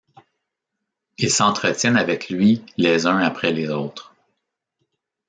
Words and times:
Ils 1.19 1.29
s'entretiennent 1.29 1.95
avec 1.95 2.29
lui 2.31 2.65
les 2.75 3.05
uns 3.05 3.19
après 3.19 3.51
les 3.53 3.69
autres. 3.69 4.15